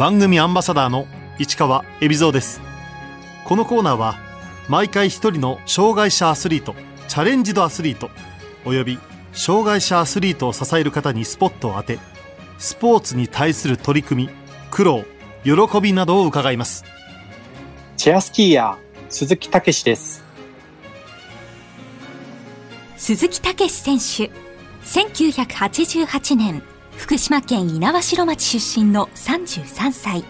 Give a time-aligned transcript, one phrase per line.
[0.00, 1.06] 番組アンバサダーの
[1.38, 2.62] 市川恵比蔵です。
[3.44, 4.16] このコーナーは
[4.66, 6.74] 毎回一人の障害者アスリート
[7.06, 8.08] チャレンジドアスリート
[8.64, 8.98] および
[9.34, 11.98] 障害者アスリートを支える方にスポットを当て
[12.56, 14.30] スポーツに対する取り組み
[14.70, 15.04] 苦労
[15.44, 16.82] 喜びなどを伺います。
[17.98, 18.76] チェアスキーヤー
[19.10, 20.24] 鈴木武史です。
[22.96, 24.32] 鈴木武史選手
[24.82, 26.62] 1988年
[26.96, 30.24] 福島県猪苗代町出身の33歳。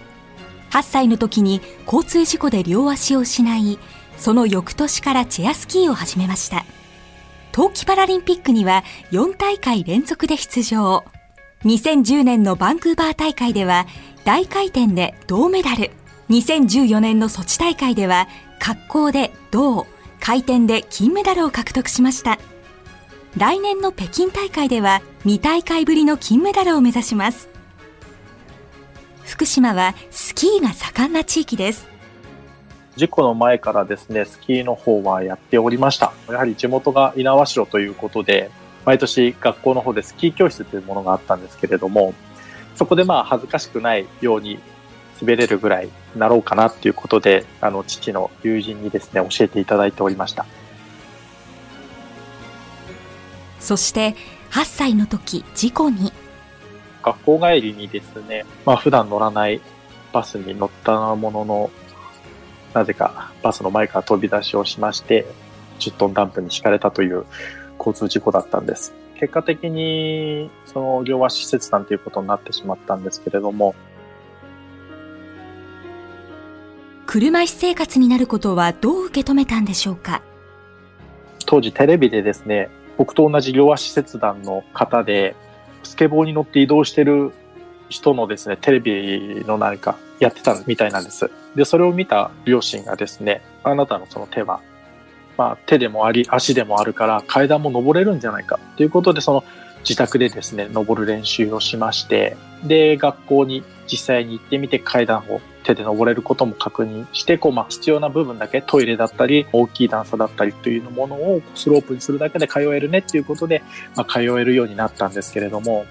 [0.71, 3.79] 8歳の時に交通事故で両足を失い
[4.17, 6.65] その翌年からチェアスキーを始めました。
[7.53, 11.05] 冬季パラリンピックには4大会連続で出場。
[11.65, 13.87] 2010年のバンクーバー大会では
[14.25, 15.91] 大回転で銅メダル。
[16.31, 18.29] 2014年のソチ大会では
[18.65, 19.87] 滑降で銅。
[20.21, 22.39] 回転で金メダルを獲得しました。
[23.37, 27.49] 来年の北京大会では2大会ぶりの金メダルを目指します。
[29.25, 31.89] 福島はスキーが盛んな地域です。
[32.97, 36.13] 事故の前からですねスキーの方はやっておりました。
[36.29, 38.51] やはり地元が猪苗代ということで
[38.85, 42.15] 毎年学校の方でスキー教室というものがあったんですけれども
[42.75, 44.59] そこでまあ恥ずかしくないように
[45.21, 50.47] 滑れるぐらいなろうかなっていうことであの父の友人にですね教えていただいておりました。
[53.61, 54.17] そして
[54.51, 56.13] 8歳の時事故に
[57.03, 59.61] 学校帰りにですね、まあ普段乗らない
[60.13, 61.71] バスに乗ったものの、
[62.75, 65.25] なぜかバスの前から飛び出しをしまして、
[65.79, 67.25] 10トンダンプに敷かれたという
[67.79, 68.93] 交通事故だったんです。
[69.19, 73.75] 結果的に、その両足切断ということになってしまったんですけれども、
[77.07, 80.23] 車椅子生活になることはどう受け止めたんでしょうか？
[81.47, 82.69] 当時テレビでですね、
[83.01, 85.35] 僕と同じ両足切断の方で、
[85.85, 87.33] スケボーに乗って移動してる
[87.89, 91.31] 人のですね、テレビの何かやってたみたいなんです。
[91.55, 94.61] で、それを見た両親がですね、あなたのその手は、
[95.39, 99.45] まあ手でもあり、足でもあるから階段も登れるんじゃないかということで、その
[99.79, 113.63] 自宅でですね、登る練習をしまして、で、学校に実際に行ってみて階段を手で登れることも確認して、こう、まあ、必要な部分だけトイレだったり、大きい段差だったりというものをスロープにするだけで通えるねっていうことで、
[113.97, 115.87] まあ、通えるようになったんですけれども、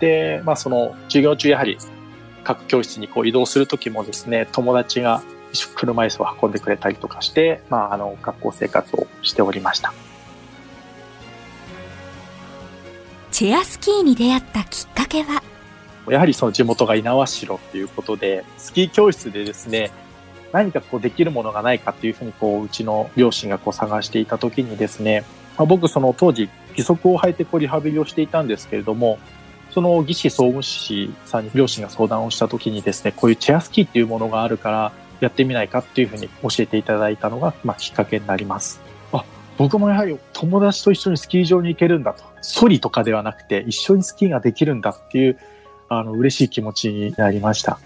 [0.00, 1.78] で、まあ、その授業中やはり
[2.44, 5.22] 各教室にこう移動するときもですね、友達が
[5.76, 9.92] 車椅子を運んでくれたりとかして、まあ、あの、学校生活をしておりました。
[13.30, 15.42] チェアスキーに出会ったきっかけは？
[16.08, 19.90] やはりその地元が猪苗代っていうことで、スキー教室でですね、
[20.52, 25.24] 何かこうできるものがないかっていうふうにこう、うちの両親がこう探していた時にですね、
[25.56, 29.18] まあ、僕その当時義足を履いてこうリハビリをしていたんですけれども、
[29.70, 38.82] その技師総務士さんに両親が相談をした時にですね、こういうチェアスキーっていうものがあるからやってみないかっていうふうに教えていただいたのが、まあ、きっかけになります。
[39.12, 39.24] あ、
[39.56, 42.24] 僕もやはり友達と一緒にスキー場に行けるんだと。
[42.42, 45.38] ソリとかではなくて一緒にスキーができるんだっていう、
[45.98, 47.78] あの、嬉しい気持ちになりました。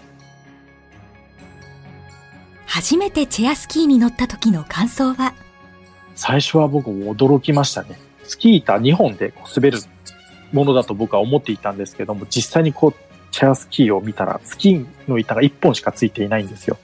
[2.65, 5.33] 初めてチェアスキーに乗った時の感想は？
[6.15, 7.99] 最初は僕も驚きましたね。
[8.23, 9.79] スキー板2本で滑る
[10.51, 12.93] ものだと僕は思っていたんですけども、実際にこう、
[13.31, 16.77] チェアスキーを見たら、スキーの板が1本しかついていないんですよ。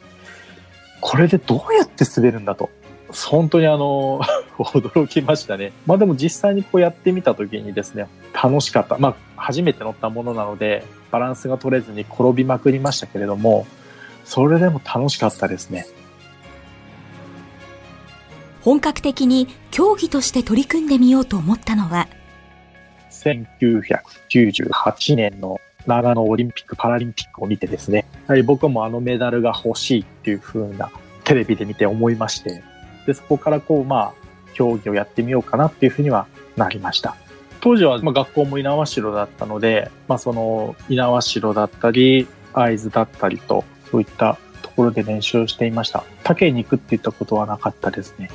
[1.01, 2.69] これでどうやって滑るんだと。
[3.12, 4.22] 本当にあの、
[4.57, 5.73] 驚きましたね。
[5.85, 8.97] まあでも実際にこうやってみた時にですね、楽しかった。
[8.97, 13.68] まあ初めて乗ったものなので、バランスが取れずに転びまくりましたけれども、
[14.25, 15.85] それでも楽しかったですね。
[18.62, 22.07] 本格的に競技として取り組んでみようと思ったのは、
[23.12, 30.90] 1998年の長野オリンピック・パラリンピックを見てですね、やはり僕もあのメダルが欲しいっていう風な
[31.25, 32.63] テレビで見て思いまして、
[33.06, 34.13] で、そこからこう、まあ、
[34.56, 36.25] 競技をやってみようかなっていうふうには
[36.57, 37.16] なりました。
[37.63, 46.04] 当時は、まあ、学校も猪苗代だったので、まあ、その、猪苗代だったり、会津だったりと、そういったところで練習をしていました。
[46.25, 48.30] 他県に行くっていったことはなかったですね。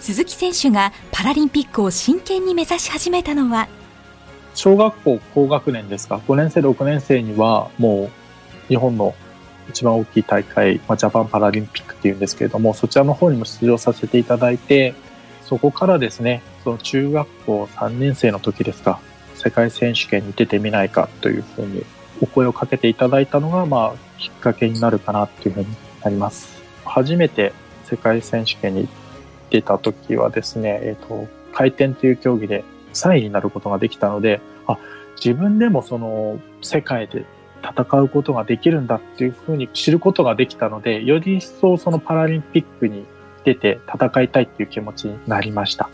[0.00, 3.68] 鈴木選手がパラリンピックを真剣に目指し始めたのは？
[4.56, 8.10] 小学校高学年ですか？5年生6年生にはも
[8.66, 9.14] う日本の
[9.68, 14.94] 一番大きい大会、まあ、ジャパンパラリンピックっていうんですけれども、そちらの方にも出場させていただいて、
[15.42, 19.00] そこからですね、その中学校3年生の時ですか、
[19.34, 21.84] 世界選手権に出てみないかというふうに
[22.20, 25.66] お声をかけていただいたのが、まあ、きっかけになるかなっていうふうに
[26.02, 26.62] なります。
[26.84, 27.52] 初めて
[27.84, 28.88] 世界選手権に
[29.50, 34.78] 出た時はですね、えっ、ー、と、回転という競技で3位になることができたので、あ、
[35.16, 37.24] 自分でもその世界で
[37.62, 43.04] 戦うことができるんだっていうふうに知ることができたので、より一層そのパラリンピックに
[43.44, 45.88] 出て戦いたいっていう気持ちになりました。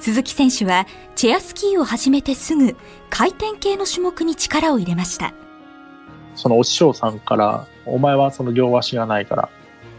[0.00, 0.86] 鈴木選手は
[1.16, 2.76] チェアスキーを始めてすぐ
[3.10, 5.34] 回転系の種目に力を入れました。
[6.34, 9.48] そのお師匠さんから、お前はその両足がないから、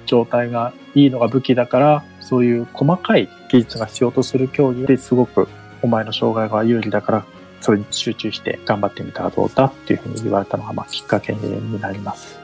[0.05, 5.49] 状態がいいのが武器だから、そういう細かい技術が必要とする競技ですごく
[5.81, 7.25] お前の障害が有利だから、
[7.59, 12.39] それに集中して頑張ってみたらどうだっていうふうに言われたのが、まあ、きっかけになります。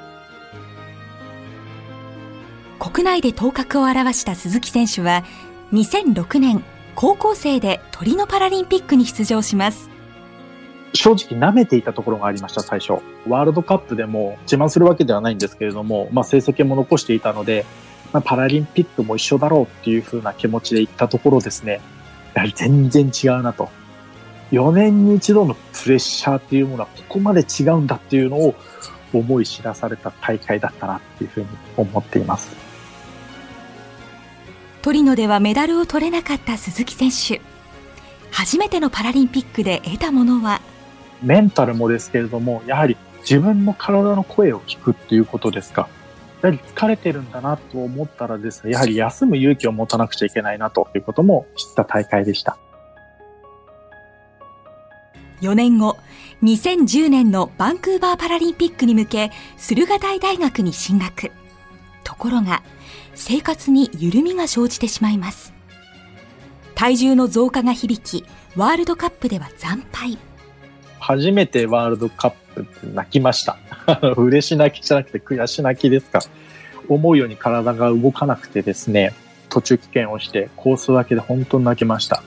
[2.79, 5.23] 国内で頭角を現した鈴木選手は、
[5.71, 6.63] 2006年、
[6.95, 9.89] 高校生でトリノパラリンピックに出場します。
[10.93, 12.93] 正直舐めていたところがありました、最初。
[13.27, 17.65] ワールドカップでも自慢するわけではないんですけれども、まあ成績も残していたので、
[18.13, 21.81] まあ、パラリンピックも一緒だろうっていう風な気持ちで行ったところですね、
[22.33, 23.67] やはり全然違うなと。
[24.51, 28.55] 4年に一度のプレッシャーっていうものはここまで違うんだっていうのを
[29.11, 32.64] 思い知らされた大会だったなっていうふうに思っています。
[34.85, 37.41] トリノではメダルを取れなかった鈴木選手。
[38.29, 40.61] 初めてのパラリンピックで得たものは？
[41.23, 45.89] メンタルもですけれども、やはり自分の体の声を聞くっていうことですか。
[46.43, 52.59] やはり疲れてるんだなと思ったらですね、やはり休む勇気を持たなくちゃいけないなということも知った大会でした。
[55.41, 55.97] 4年後、
[56.43, 61.31] 2010年のバンクーバーパラリンピックに向け、駿河台大学に進学。
[62.03, 62.61] ところが、
[63.15, 65.53] 生活に緩みが生じてしまいます。
[66.75, 68.25] 体重の増加が響き、
[68.55, 70.17] ワールドカップでは惨敗。
[70.99, 73.57] 初めてワールドカップ泣きました。
[74.17, 76.19] 嬉し泣きじゃなくて悔し泣きですか。
[76.87, 79.13] 思うように体が動かなくてですね、
[79.49, 82.23] 途中棄権をしてコース分けで本当に泣きました。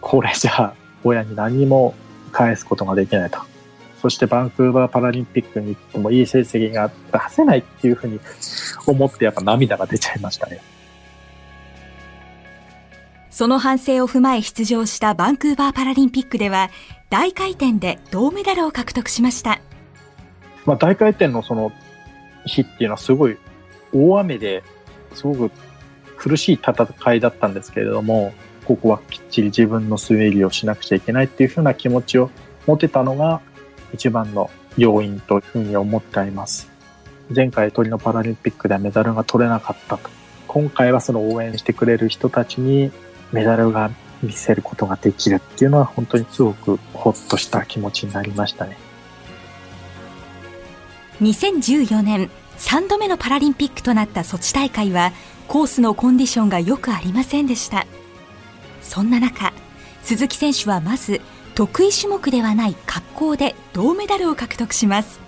[0.00, 1.94] これじゃあ親に何も
[2.32, 3.47] 返すことができないと。
[4.00, 8.20] そしてバンクーバーパラリンピックに行ってもいい成績が出せないっていうふうに
[8.86, 10.60] 思ってやっぱ涙が出ちゃいましたね。
[13.30, 16.70] その反省を踏まえ出場したバンクーバーパラリンピックでは
[17.10, 19.60] 大回転で銅メダルを獲得しました。
[20.64, 21.72] まあ、大回転のその
[22.46, 23.38] 日っていうのはすごい
[23.92, 24.62] 大雨で
[25.14, 25.50] すごく
[26.16, 28.32] 苦しい戦いだったんですけれども、
[28.64, 32.30] ここはきっちり自分の滑りをしなくちゃいけないっていうふうな気持ちを
[32.66, 33.40] 持てたのが
[33.92, 36.68] 一番の要因というふうに思っています。
[37.34, 40.10] 前回トリノパラリンピックではメダルが取れなかったと。
[40.46, 42.90] 今回はその応援してくれる人たちに
[43.32, 43.90] メダルが
[44.22, 48.78] 見せることができるっていうのは本当にすごくほっとした気持ちになりましたね。
[51.20, 55.12] 2014年3度目のパラリンピックとなったソチ大会は
[55.46, 57.86] コースのコンディションが良くありませんでした
[58.82, 59.52] そんな中
[60.02, 61.20] 鈴木選手はまず
[61.58, 65.18] 得意種目ではない滑降で銅メダルを獲得します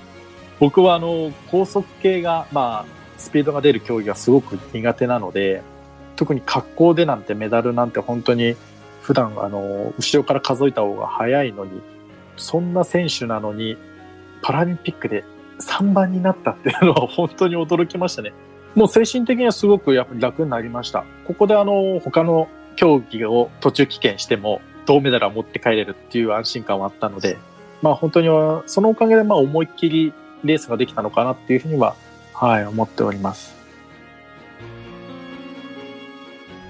[0.61, 5.61] 僕はあの高速系がまあスピードが出る競技がすごく苦手なので
[6.15, 8.55] 特に滑降でなんてメダルなんて本当に
[9.03, 11.81] 普段あの後ろから数えた方が早いのに
[12.37, 13.77] そんな選手なのに
[14.41, 15.25] パラリンピックで
[15.59, 18.33] 3番になったっていうのは本当に驚きましたね。
[18.77, 21.05] もう精神的にはすごくやっぱり楽になりました。
[21.27, 27.39] ここであの他の競技を途中棄権しても銅メダルは持って帰れるっていう安心感はあったので、
[27.83, 30.13] まあ本当にはそのおかげでまあ思いっきり
[30.45, 31.95] レースができたのかなっていうふうには
[32.35, 33.59] はい思っております。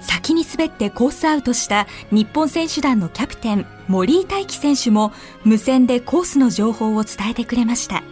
[0.01, 5.11] 先に滑ってコースアウトした日本選手団のキャプテン森井大輝選手も
[5.43, 8.03] 無線でコースの情報を伝えてくれました。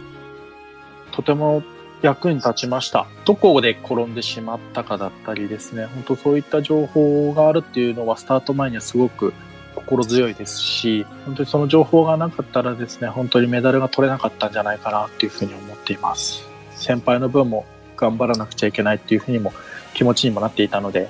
[1.12, 1.62] とても
[2.02, 3.06] 役に立ちました。
[3.24, 5.86] どこで転んでしまったかだったりですね。
[5.86, 9.34] 本当そういった情報があるっていうのはスタート前にはすごく
[9.74, 16.44] 心強いですし本当にその情報がなかったらですね本当にメダルが取れなかったんじゃないかなっていうふうに思っています。
[16.72, 19.52] 先輩の分も頑張らなくちゃいけないっていうふうにも
[19.94, 21.08] 気持ちにもなっていたので。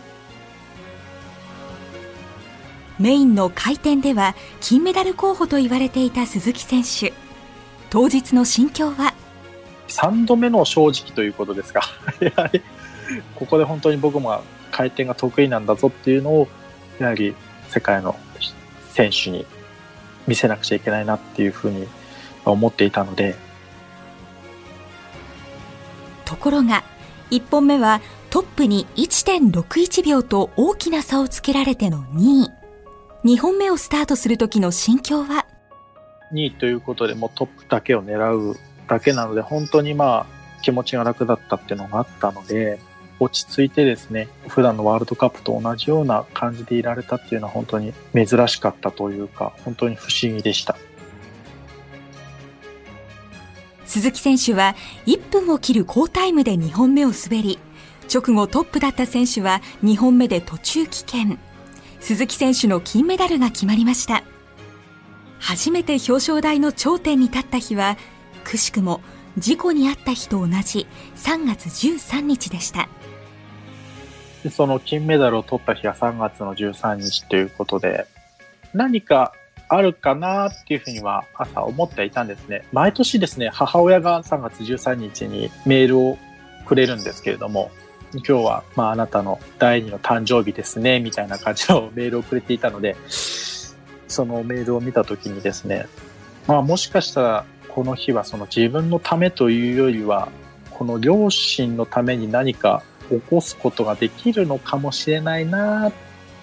[2.98, 7.14] メインの回転では金メダル候補と言われていた鈴木選手。
[7.88, 9.14] 当日の心境は
[9.88, 11.82] ？3度目の正直ということですか。
[12.20, 12.60] やはり
[13.34, 16.48] ここで本当に僕も回転が得意なんだぞっていうのを
[16.98, 17.34] やはり
[17.68, 18.16] 世界の
[18.90, 19.46] 選手に
[20.26, 21.86] 見せなくちゃいけないなっていうふうに
[22.44, 23.34] 思っていたので。
[26.24, 26.84] ところが
[27.30, 32.50] 1本目はトップに1.61秒と大きな差をつけられての2位。
[33.24, 35.46] 2本目をスタートする時の心境は
[36.32, 38.18] ？2位ということでもうトップだけを狙
[38.52, 38.56] う
[38.86, 40.26] だけなので本当にまあ
[40.62, 42.78] 気持ちが楽だったっていうのがあったので
[43.20, 50.76] 落ち着いてですね普段のワールドカップと同じような感じでいられたっていうのは本当に珍しかったというか本当に不思議でした
[53.90, 57.58] 鈴木選手は1分を切る好タイムで2本目を滑り、
[58.12, 61.40] 直後トップだった選手は2本目で途中棄権。
[61.98, 64.22] 鈴木選手の金メダルが決まりました。
[65.40, 67.96] 初めて表彰台の頂点に立った日は、
[68.44, 69.00] くしくも
[69.38, 70.86] 事故に遭った日と同じ
[71.16, 72.88] 3月13日でした。
[74.48, 78.06] その金メダルを取った日が3月の13日ということで、
[78.72, 79.34] 何か
[79.68, 82.64] あるかなっていうふうには朝思っていたんですね。
[82.72, 86.18] 毎年ですね、母親が3月13日にメールを
[86.66, 87.70] くれるんですけれども、
[88.12, 92.96] 今日は、まあ、あなたの第二の誕生日ですね、みたいな感じのメールをくれていたので、
[94.08, 95.86] そのメールを見たときにですね、
[96.48, 100.28] まあ、もしかしたらこの日はその自分のためというよりは、
[100.72, 105.92] この両親のために何か起こすことができるのかもしれないなっ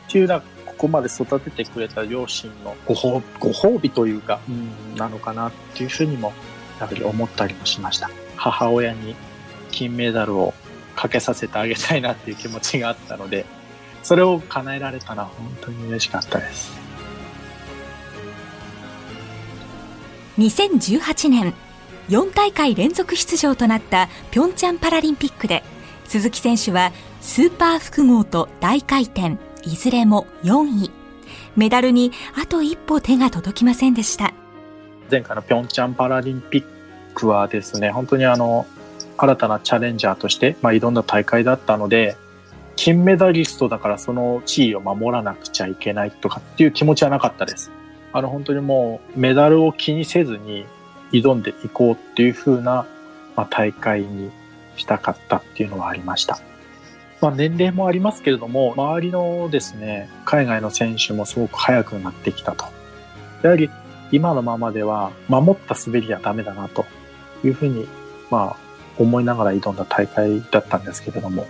[0.10, 6.34] ていうな、ここまで育ててくれた両親のご褒ご褒美というか、うん、なのかなっていうふうにも、
[6.80, 8.10] やはり思ったりもしました。
[8.36, 9.16] 母親に
[9.72, 10.54] 金メダルを
[10.96, 13.46] かけさせてあげたいなっていう気持ちがあったので、
[14.04, 16.88] それを叶えられたのは本当に嬉しかったです。
[20.38, 21.54] 2018年、
[22.10, 25.64] 4大会連続出場となったピョンチャンパラリンピックで
[26.08, 30.92] 鈴木選手はスーパー複合と大回転、いずれも4位。
[31.56, 32.12] メダルに
[32.42, 34.34] あと一歩手が届きませんでした。
[35.12, 36.66] 前回のピョンチャンパラリンピッ
[37.14, 38.66] クはですね、本当にあの、
[39.18, 42.16] 新たなチャレンジャーとして、まあ、挑んだ大会だったので、
[42.78, 47.72] 金メダリストだからその地位を守らなくちゃいけないとかっていう気持ちはなかったです。
[48.14, 50.66] あの本当にもうメダルを気にせずに
[51.12, 52.86] 挑んでいこうっていう風な、
[53.36, 54.32] まあ、大会に
[54.78, 56.40] したかったっていうのはありました。
[57.20, 62.66] まあ、年齢もありますけれども、周りのですね、海外の選手もすごく速くなってきたと。
[63.42, 63.70] やはり
[64.12, 66.86] 今のままでは守った滑りはダメだなと
[67.44, 67.88] いうふうに、
[68.30, 68.68] まあ、
[68.98, 71.46] 思いながら挑んだ大会だったんですけれども。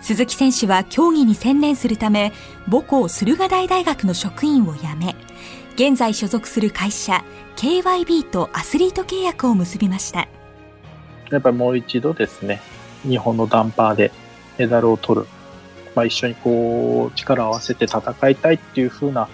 [0.00, 2.32] 鈴木選手は競技に専念するため、
[2.70, 5.14] 母校駿河台大学の職員を辞め、
[5.78, 10.26] 現在所属する会社 KYB とアスリート契約を結びました。
[11.30, 12.60] やっぱりもう一度ですね、
[13.04, 14.10] 日本のダンパーで
[14.58, 15.26] メダルを取る。
[15.94, 19.28] まあ、一緒にこう力を合わせて戦いたいっていうふうな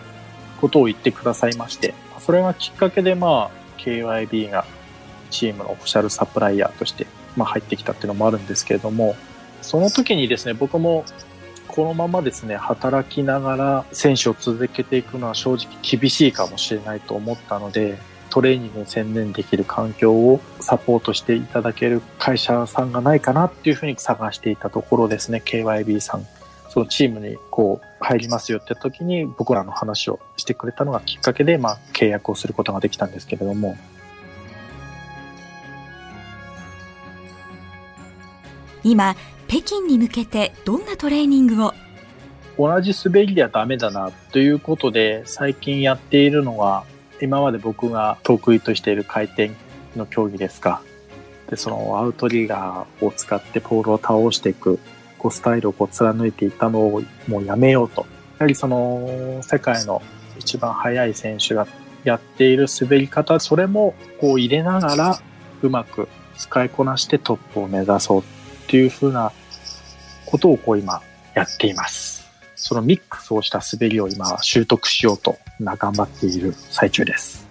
[0.60, 4.66] ことを言ってくださいまして、それがきっかけでまあ KYB が
[5.30, 9.16] チームのオフィシャルサプライヤーとしてま入ってきたっていうのもあるんですけれども、
[9.62, 11.06] その時にですね、僕も
[11.68, 17.98] このままですね、働きながら選手を続けていくのは正直厳しいかもしれないと思ったので、
[18.30, 26.26] トレーニングに専念できる環境をサポートしていただける会社さんがないかなっていうふうに探していたところですね、KYB さん。
[26.68, 33.76] そのチームにこう入りますよって時に僕らの話をしてくれたのがきっかけで、まあ、契約をすることができたんですけれども。
[38.82, 39.14] 今、
[39.54, 41.74] 北京に向けてどんなトレーニングを？
[42.58, 46.82] 同じ滑りではダメだなということで最近やっているのが
[47.22, 49.52] 今まで僕が得意としている回転
[49.94, 50.82] の競技ですか。
[51.48, 54.80] で、そのアウトリガーを使ってポールを倒していく、
[55.18, 58.00] こうスタイルをこう貫いていたのをもうやめようと。
[58.00, 58.06] や
[58.40, 60.02] はりその世界の
[60.36, 61.68] 一番速い選手が
[62.02, 65.20] やっている滑り方、それもこう入れながら
[65.62, 68.24] うまく使いこなしてトップを目指そうっ
[68.66, 69.30] ていうふうな
[70.26, 71.02] ことをこう今
[71.34, 72.24] やっています。
[72.56, 77.46] そのミックスをした滑りを今習得しようと頑張っている最中です。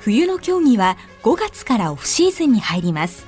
[0.00, 3.26] 冬の競技は5月からオフシーズンに入ります。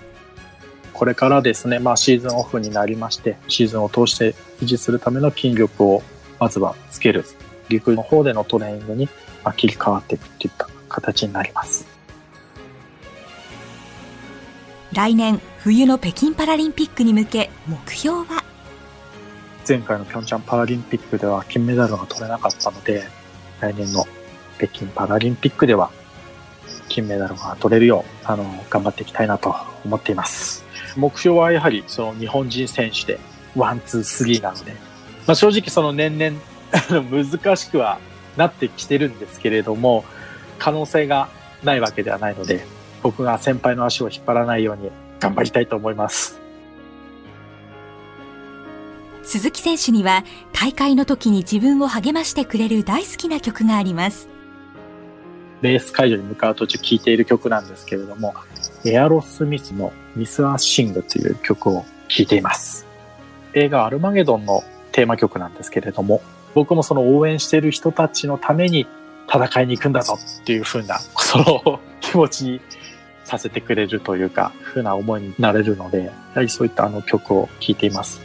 [0.92, 6.02] これからですね、まあシーズンオフになりまして、シーズンを通して維持するための筋力を
[6.38, 7.24] まずはつける。
[7.68, 9.08] 陸の方でのトレーニングに
[9.56, 11.86] 切り替わっていくといった形になります。
[14.92, 18.42] 来年冬の北京パラリンピックに向け目標は？
[19.68, 23.04] 前回のピョンチャンパラリンピックでは金メダルが取れなかったので
[23.60, 24.04] 来年の
[24.58, 25.92] 北京パラリンピックでは
[26.88, 29.54] 金メダルが取れるようあの頑張っていきたいなと
[29.84, 30.64] 思っています。
[30.96, 33.20] 目標はやはりその日本人選手で
[33.54, 34.72] ワンツースリーなので、
[35.24, 36.36] まあ、正直その年々
[37.08, 37.98] 難しくは
[38.36, 40.04] なってきてるんですけれども
[40.58, 41.28] 可能性が
[41.62, 42.66] ないわけではないので
[43.02, 46.40] 僕が先輩の足を引っ張らないように頑張りたいと思います。
[49.22, 54.28] 鈴木選手には大会の時に自分を励ましてくれる大好きな曲があります。
[55.60, 58.34] レース会場に向かう途中聴いている曲なんですけれども、
[58.84, 62.86] エアロスミスのミス・アッシングという曲を聴いています。
[63.54, 66.22] 映画アルマゲドンのテーマ曲なんですけれども、
[66.54, 68.86] 僕もその応援してる人たちのために
[69.32, 72.60] 戦いに行くんだぞっていう風な、その気持ちに
[73.30, 78.20] させてくれるというか、風な思いになれるので、やはりそういったあの曲を聴いています。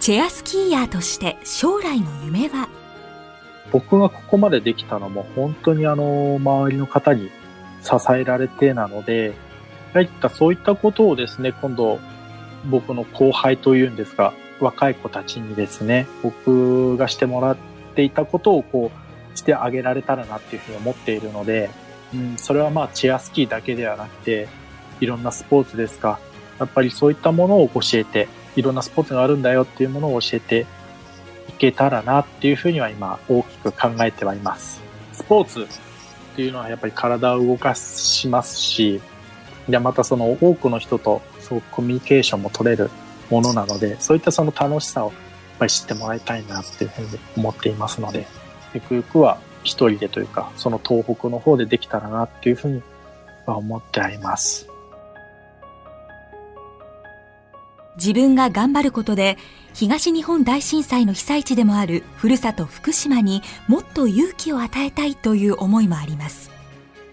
[0.00, 2.68] チェアスキーヤーとして将来の夢は？
[3.70, 7.30] 僕がここまでできたのも本当にあの周りの方に
[7.82, 9.34] 支えられてなので、
[9.94, 12.00] いったそういったことをですね、今度
[12.64, 17.56] 僕の後輩というんですが、若い子たちにですね、僕がしてもらっ
[17.94, 19.01] ていたことをこう
[19.34, 21.70] してあげられたらなっていうふうに思っているので、
[22.14, 24.48] うん、それはまあチェアスキーだけではなくて、
[25.00, 26.18] いろんなスポーツですか、
[26.58, 30.66] やっぱりそういったものを教えて、いろんなスポーツがあるんだよっていうものを教えて
[31.48, 34.80] いけたらなっていうふうには今大きく考えてはいます。
[35.12, 35.66] スポーツっ
[36.36, 39.00] ていうのはやっぱり体を動かしますし、
[39.68, 42.90] でまたその多くの人とそうコミュニケーションも取れる
[43.30, 45.14] ものなので、そういったその楽しさをやっ
[45.58, 48.26] ぱり知ってもらいたいなっていうふうに思っていますので、
[48.74, 52.82] ゆくゆくは一人でというか、その東北の方でできたらなっていうふうに
[53.46, 54.72] は思ってあります。
[57.96, 59.36] 自分が頑張ることで
[59.74, 66.50] 東日本大震災の被災地でもあるふるさと福島にもっと勇気を与えたいという思いもあります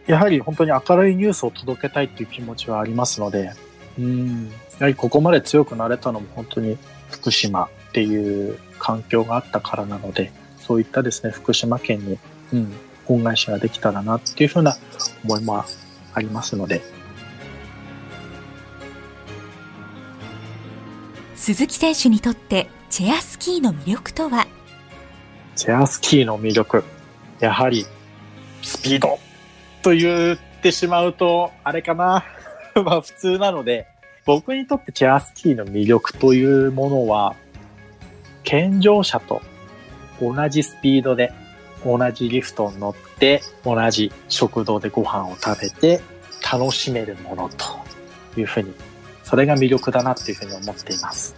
[0.07, 3.51] やはり本当に明るいニュースを届けたいという気持ちはありますので
[3.97, 4.49] うん
[4.79, 6.77] やはりここまで強くなれたのも本当に
[7.09, 10.31] 福島っていう環境があったからなので
[10.69, 12.19] そういったですね福島県に、
[12.53, 12.73] うん、
[13.07, 14.77] 恩返しができたらなっていうふうな
[15.25, 15.65] 思いも
[16.13, 16.83] ありますので。
[21.33, 24.45] 鈴木選手にとってチェアスキーの魅力とは？
[25.55, 26.83] チェアスキーの魅力、
[27.39, 27.87] やはり
[28.61, 29.17] スピード
[29.81, 32.23] と言ってしまうと、あれかな。
[32.85, 33.87] まあ普通なので、
[34.27, 37.35] 僕にとってチェアスキーの魅力というものは、
[38.43, 39.41] 健常者と
[40.19, 41.33] 同じスピードで
[41.85, 46.01] 同じリフトに乗って同じ食堂でご飯を食べて
[46.51, 47.65] 楽しめるものと
[48.39, 48.73] いうふうに
[49.23, 51.35] それが魅力だなっていうふうに思っています。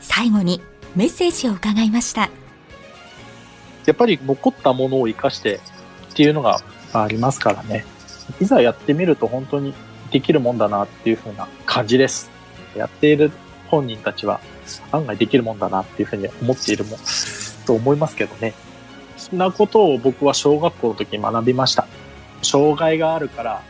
[0.00, 0.60] 最後に
[0.94, 2.30] メッセージを伺いました。
[3.86, 5.56] やっぱり残ったものを生かして
[6.12, 6.60] っていうのが
[6.92, 7.84] ありますからね。
[8.40, 9.74] いざやってみると本当に
[10.10, 12.30] できるもんだなっていうふうな感じです。
[12.76, 13.32] やっている
[13.72, 14.40] 本人たちは
[14.92, 16.96] 案外できるもんだなっていうふうに思っているも
[17.66, 18.54] と思いますけどね
[19.16, 21.88] そんなことを僕は小学校の時に学びました
[22.42, 23.62] 障害があるから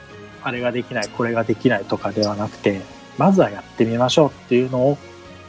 [0.45, 2.81] あれができない、これができないとかではなくて、
[3.17, 4.99] まずはやってみましょうっていうのを、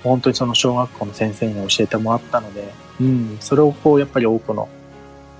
[0.03, 4.69] 本当にその小学校の先生に教えてもらったので、うん、それをこう、やっぱり多くの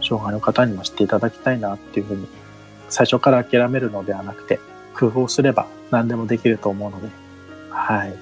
[0.02, 2.28] 障害の方にも知っていただきたいなっていうふうに、
[2.90, 4.60] 最初から諦めるのではなくて、
[4.96, 7.10] 工夫をすれば何でもできると思うので、
[7.70, 8.16] はい。